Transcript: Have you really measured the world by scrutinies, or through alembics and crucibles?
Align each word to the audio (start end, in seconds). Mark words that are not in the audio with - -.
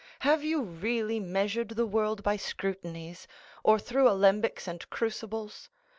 Have 0.21 0.43
you 0.43 0.63
really 0.63 1.19
measured 1.19 1.69
the 1.69 1.85
world 1.85 2.23
by 2.23 2.35
scrutinies, 2.35 3.27
or 3.63 3.77
through 3.77 4.09
alembics 4.09 4.67
and 4.67 4.89
crucibles? 4.89 5.69